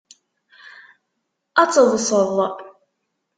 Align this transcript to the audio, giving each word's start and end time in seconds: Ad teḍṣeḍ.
Ad 1.61 1.69
teḍṣeḍ. 1.73 2.35